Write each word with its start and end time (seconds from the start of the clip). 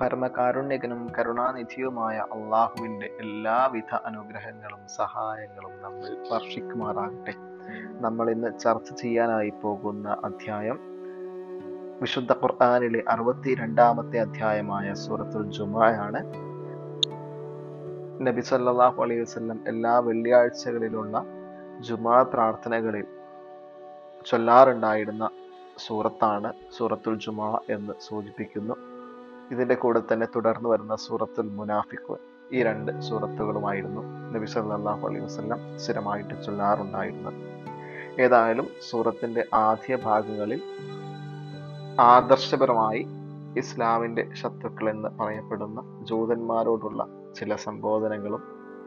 പരമകാരുണ്യകനും 0.00 1.08
കരുണാനിധിയുമായ 1.18 2.16
അള്ളാഹുവിന്റെ 2.18 3.06
എല്ലാവിധ 3.20 3.94
അനുഗ്രഹങ്ങളും 3.94 4.78
സഹായങ്ങളും 4.86 5.82
നമ്മൾ 5.82 6.34
വർഷിക്കുമാറാകട്ടെ. 6.34 7.34
നമ്മൾ 8.00 8.30
ഇന്ന് 8.30 8.58
ചർച്ച 8.58 8.92
ചെയ്യാനായി 8.92 9.52
പോകുന്ന 9.62 10.16
അധ്യായം 10.24 10.78
വിശുദ്ധ 12.00 12.32
ഖുർആാനിലെ 12.32 13.02
അറുപത്തി 13.08 13.54
രണ്ടാമത്തെ 13.54 14.18
അധ്യായമായ 14.18 14.94
സൂറത്തുൽ 14.94 15.50
ജുമയാണ്. 15.50 16.48
നബി 18.26 18.40
സല്ലാഹു 18.40 19.02
അലൈഹി 19.02 19.20
വസ്ലം 19.20 19.60
എല്ലാ 19.68 19.98
വെള്ളിയാഴ്ചകളിലുള്ള 19.98 21.24
ജുമാ 21.80 22.22
പ്രാർത്ഥനകളിൽ 22.22 23.06
ചൊല്ലാറുണ്ടായിരുന്ന 24.26 25.30
സൂറത്താണ് 25.78 26.52
സൂറത്തുൽ 26.76 27.18
ജുമാ 27.18 27.58
എന്ന് 27.70 27.92
സൂചിപ്പിക്കുന്നു. 28.00 28.74
ഇതിന്റെ 29.50 29.74
കൂടെ 29.74 30.02
തന്നെ 30.12 30.26
തുടർന്ന് 30.36 30.68
വരുന്ന 30.68 30.96
സൂറത്തുൽ 30.96 31.48
മുനാഫിഖ് 31.48 32.16
ഈ 32.52 32.62
രണ്ട് 32.62 33.00
സൂറത്തുകളുമായിരുന്നു 33.00 34.02
നബി 34.34 34.46
സല്ലല്ലാഹു 34.46 35.08
അലൈഹി 35.08 35.24
വസല്ലം 35.24 35.78
സ്ഥിരമായിട്ട് 35.78 36.44
ചൊല്ലാറുണ്ടായിരുന്നത്. 36.46 37.34
ഏതായാലും 38.20 38.68
സൂറത്തിന്റെ 38.90 39.44
ആദ്യ 39.54 39.96
ഭാഗങ്ങളിൽ 39.96 40.62
ആദർശപരമായി 42.00 43.06
ഇസ്ലാമിന്റെ 43.56 44.34
ശത്രുക്കൾ 44.34 44.90
എന്ന് 44.90 45.08
പറയപ്പെടുന്ന 45.08 46.04
ജൂതന്മാരോടുള്ള 46.04 47.06
ചില 47.36 47.56
സംബോധനകളും 47.56 48.42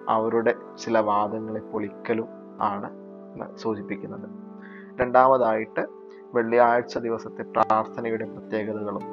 അവരുടെ 0.09 0.55
ചില 0.83 0.99
വാദങ്ങളെ 0.99 1.59
പൊളിക്കലും 1.59 2.27
ആണ് 2.61 2.89
സൂചിപ്പിക്കുന്നത്. 3.57 4.50
രണ്ടാമതായിട്ട് 5.01 5.83
വെള്ളിയാഴ്ച 6.33 6.97
ദിവസത്തെ 6.97 7.43
പ്രാർത്ഥനയുടെ 7.51 8.25
പ്രത്യേകതകളും 8.25 9.05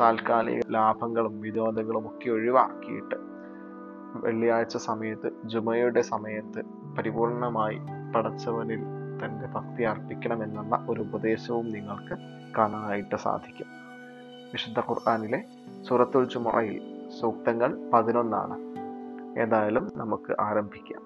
താൽക്കാലിക 0.00 0.60
ലാഭങ്ങളും 0.70 1.40
വിനോദങ്ങളും 1.40 2.06
ഒക്കെ 2.06 2.30
ഒഴിവാക്കിയിട്ട് 2.30 3.16
വെള്ളിയാഴ്ച 4.14 4.76
സമയത്ത് 4.76 5.28
ജുമയുടെ 5.44 6.00
സമയത്ത് 6.02 6.60
പരിപൂർണമായി 6.98 7.78
പടച്ചവനിൽ 8.14 8.82
തന്റെ 9.22 9.46
ഭക്തി 9.46 9.82
അർപ്പിക്കണമെന്നുള്ള 9.82 10.86
ഒരു 10.88 11.00
ഉപദേശവും 11.00 11.72
നിങ്ങൾക്ക് 11.72 12.14
കാണാനായിട്ട് 12.58 13.16
സാധിക്കും. 13.16 13.68
വിശുദ്ധ 14.52 14.80
ഖുർആാനിലെ 14.80 15.40
സൂറത്തുൽ 15.88 16.24
ജുമയിൽ 16.24 16.76
സൂക്തങ്ങൾ 17.20 17.90
പതിനൊന്നാണ്. 17.92 18.56
ഏതായാലും 19.40 19.92
നമുക്ക് 19.96 20.40
ആരംഭിക്കാം. 20.40 21.02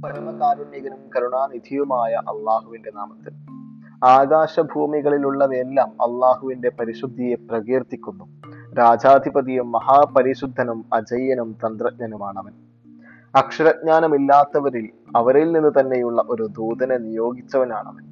പരമകാരുണ്യകനും 0.00 0.98
കരുണാനിധിയുമായ 1.16 2.12
അള്ളാഹുവിന്റെ 2.14 2.90
നാമത്തിൽ. 2.96 3.32
ആകാശഭൂമികളിലുള്ളവയെല്ലാം 4.04 5.88
അള്ളാഹുവിന്റെ 5.88 6.68
പരിശുദ്ധിയെ 6.68 7.34
പ്രകീർത്തിക്കുന്നു. 7.34 8.24
രാജാധിപതിയും 8.74 9.72
മഹാപരിശുദ്ധനും 9.72 10.84
അജയ്യനും 10.92 11.56
തന്ത്രജ്ഞനുമാണവൻ. 11.66 12.52
അക്ഷരജ്ഞാനമില്ലാത്തവരിൽ 13.36 14.88
അവരിൽ 15.16 15.52
നിന്ന് 15.52 15.80
തന്നെയുള്ള 15.80 16.24
ഒരു 16.28 16.46
ദൂതനെ 16.46 16.96
നിയോഗിച്ചവനാണവൻ. 16.96 18.04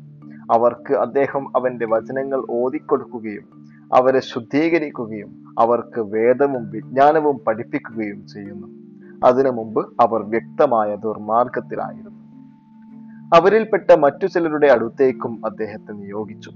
അവർക്ക് 0.52 0.94
അദ്ദേഹം 0.94 1.56
അവന്റെ 1.56 1.86
വചനങ്ങൾ 1.86 2.46
ഓതിക്കൊടുക്കുകയും 2.50 3.66
അവരെ 3.94 4.20
ശുദ്ധീകരിക്കുകയും 4.20 5.54
അവർക്ക് 5.58 6.00
വേദവും 6.00 6.70
വിജ്ഞാനവും 6.70 7.38
പഠിപ്പിക്കുകയും 7.46 8.26
ചെയ്യുന്നു. 8.26 8.85
അതിനു 9.24 9.50
മുമ്പ് 9.50 9.86
അവർ 10.00 10.22
വ്യക്തമായ 10.22 10.96
ദുർമാർഗത്തിലായിരുന്നു. 10.96 12.16
അവരിൽപ്പെട്ട 13.36 13.92
മറ്റു 13.92 14.26
ചിലരുടെ 14.26 14.66
അടുത്തേക്കും 14.66 15.46
അദ്ദേഹത്തെ 15.46 15.92
നിയോഗിച്ചു. 15.92 16.50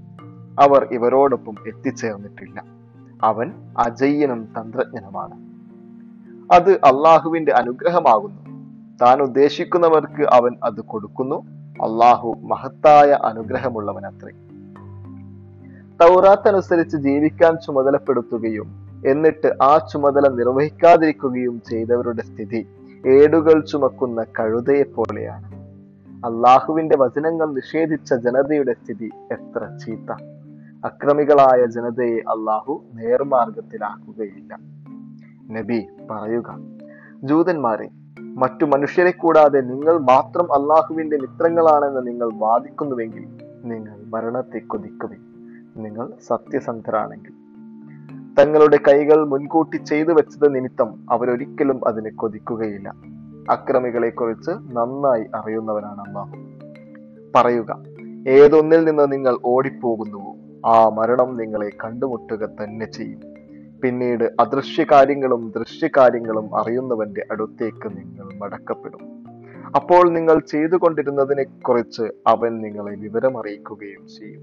അവർ 0.59 0.87
ഇവരോടൊപ്പം 0.91 1.55
എത്തിച്ചേർന്നിട്ടില്ല. 1.67 2.63
അവൻ 3.23 3.51
അജയ്യനും 3.77 4.45
തന്ത്രജ്ഞനുമാണ്. 4.45 5.51
അത് 6.53 6.71
അള്ളാഹുവിന്റെ 6.71 7.51
അനുഗ്രഹമാകുന്നു. 7.51 8.41
താൻ 9.01 9.21
ഉദ്ദേശിക്കുന്നവർക്ക് 9.21 10.21
അവൻ 10.33 10.55
അത് 10.63 10.81
കൊടുക്കുന്നു. 10.81 11.35
അള്ളാഹു 11.71 12.39
മഹത്തായ 12.41 13.11
അനുഗ്രഹമുള്ളവനത്രേ. 13.25 14.31
തൗറാത്ത് 16.01 16.47
അനുസരിച്ച് 16.47 16.97
ജീവിക്കാൻ 16.97 17.55
ചുമതലപ്പെടുത്തുകയും 17.55 18.80
എന്നിട്ട് 19.05 19.57
ആ 19.61 19.77
ചുമതല 19.77 20.27
നിർവഹിക്കാതിരിക്കുകയും 20.29 21.61
ചെയ്തവരുടെ 21.69 22.21
സ്ഥിതി 22.21 22.67
ഏടുകൾ 23.07 23.65
ചുമക്കുന്ന 23.65 24.25
കഴുതയെ 24.39 24.83
പോലെയാണ്. 24.83 25.61
അള്ളാഹുവിന്റെ 26.25 26.97
വചനങ്ങൾ 26.97 27.53
നിഷേധിച്ച 27.53 28.13
ജനതയുടെ 28.13 28.73
സ്ഥിതി 28.73 29.09
എത്ര 29.31 29.77
ചീത്ത. 29.85 30.11
അക്രമികളായ 30.85 31.65
ജനതയെ 31.65 32.17
അള്ളാഹു 32.17 32.83
നേർമാർഗത്തിലാക്കുകയില്ല 32.93 34.57
നബി 35.51 35.87
പറയുക 36.11 36.59
ജൂതന്മാരെ 37.23 37.89
മറ്റു 38.19 38.65
മനുഷ്യരെ 38.65 39.11
കൂടാതെ 39.11 39.61
നിങ്ങൾ 39.61 39.97
മാത്രം 39.97 40.53
അള്ളാഹുവിന്റെ 40.53 41.17
മിത്രങ്ങളാണെന്ന് 41.17 42.07
നിങ്ങൾ 42.07 42.33
വാദിക്കുന്നുവെങ്കിൽ 42.33 43.25
നിങ്ങൾ 43.63 43.97
മരണത്തെ 44.05 44.59
കൊതിക്കുവേ 44.59 45.17
നിങ്ങൾ 45.77 46.13
സത്യസന്ധരാണെങ്കിൽ 46.27 47.40
തങ്ങളുടെ 48.39 48.79
കൈകൾ 48.87 49.25
മുൻകൂട്ടി 49.25 49.77
ചെയ്തു 49.77 50.11
വെച്ചത് 50.13 50.55
നിമിത്തം 50.55 51.05
അവരൊരിക്കലും 51.11 51.87
അതിന് 51.87 52.11
കൊതിക്കുകയില്ല. 52.11 52.89
അക്രമികളെ 53.49 54.09
കുറിച്ച് 54.09 54.51
നന്നായി 54.51 55.25
അറിയുന്നവനാണ് 55.35 56.01
അള്ളാഹു 56.01 56.37
പറയുക 57.35 57.83
ഏതൊന്നിൽ 58.27 58.85
നിന്ന് 58.85 59.11
നിങ്ങൾ 59.11 59.37
ഓടിപ്പോകുന്നുവോ 59.45 60.35
ആ 60.65 60.89
മരണം 60.89 61.37
നിങ്ങളെ 61.37 61.69
കണ്ടുമുട്ടുക 61.83 62.49
തന്നെ 62.63 62.91
ചെയ്യും. 62.91 63.19
പിന്നീട് 63.81 64.23
അദൃശ്യകാര്യങ്ങളും 64.39 65.53
ദൃശ്യകാര്യങ്ങളും 65.55 66.59
അറിയുന്നവന്റെ 66.59 67.25
അടുത്തേക്ക് 67.31 67.87
നിങ്ങൾ 67.87 68.37
മടക്കപ്പെടും. 68.37 69.25
അപ്പോൾ 69.75 70.09
നിങ്ങൾ 70.09 70.39
ചെയ്തുകൊണ്ടിരുന്നതിനെ 70.39 71.43
കുറിച്ച് 71.43 72.03
അവൻ 72.27 72.61
നിങ്ങളെ 72.61 72.95
വിവരമറിയിക്കുകയും 72.95 74.07
ചെയ്യും. 74.07 74.41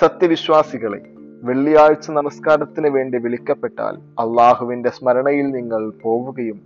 സത്യവിശ്വാസികളെ 0.00 1.17
വെള്ളിയാഴ്ച 1.42 2.10
നമസ്കാരത്തിന് 2.10 2.88
വേണ്ടി 2.88 3.18
വിളിക്കപ്പെട്ടാൽ 3.18 3.96
അള്ളാഹുവിന്റെ 3.96 4.90
സ്മരണയിൽ 4.90 5.50
നിങ്ങൾ 5.50 5.90
പോവുകയും 6.02 6.60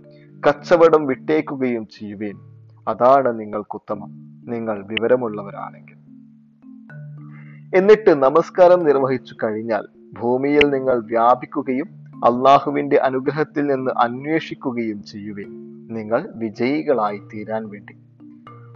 കച്ചവടം 0.47 1.05
വിട്ടേക്കുകയും 1.05 1.87
ചെയ്യുവേൻ. 1.87 2.35
അതാണ് 2.87 3.39
നിങ്ങൾക്കുത്തമം 3.39 4.09
നിങ്ങൾ 4.45 4.85
വിവരമുള്ളവരാണെങ്കിൽ. 4.85 5.93
എന്നിട്ട് 7.77 8.23
നമസ്കാരം 8.23 8.83
നിർവഹിച്ചു 8.83 9.35
കഴിഞ്ഞാൽ 9.43 9.87
ഭൂമിയിൽ 10.19 10.69
നിങ്ങൾ 10.69 11.05
വ്യാപിക്കുകയും 11.05 11.87
അള്ളാഹുവിന്റെ 12.15 12.95
അനുഗ്രഹത്തിൽ 12.95 13.67
നിന്ന് 13.67 13.91
അന്വേഷിക്കുകയും 13.91 15.03
ചെയ്യുവേൻ. 15.03 15.47
നിങ്ങൾ 15.93 16.29
വിജയികളായി 16.35 17.21
തീരാൻ 17.33 17.69
വേണ്ടി. 17.69 17.93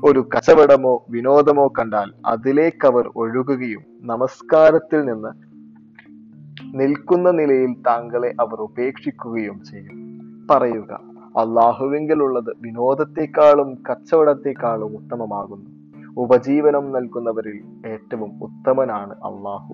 ഒരു 0.04 0.30
കച്ചവടമോ 0.36 1.06
വിനോദമോ 1.10 1.68
കണ്ടാൽ 1.68 2.14
അതിലേക്കവർ 2.26 3.12
ഒഴുകുകയും 3.16 3.82
നമസ്കാരത്തിൽ 4.02 5.06
നിന്ന് 5.06 5.47
നിൽക്കുന്ന 6.76 7.32
നിലയിൽ 7.32 7.74
താങ്കളെ 7.74 8.36
അവർ 8.40 8.62
ഉപേക്ഷിക്കുകയും 8.62 9.64
ചെയ്യും. 9.64 10.08
പറയുക 10.52 10.94
അള്ളാഹുവിങ്കിലുള്ളത് 11.38 12.54
വിനോദത്തെക്കാളും 12.62 13.84
കച്ചവടത്തെക്കാളും 13.90 14.98
ഉത്തമമാകുന്നു. 14.98 15.78
ഉപജീവനം 16.18 16.92
നൽകുന്നവരിൽ 16.92 17.88
ഏറ്റവും 17.88 18.44
ഉത്തമനാണ് 18.44 19.14
അള്ളാഹു. 19.14 19.74